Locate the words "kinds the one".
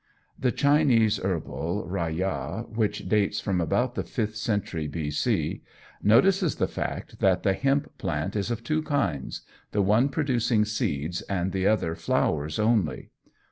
8.81-10.09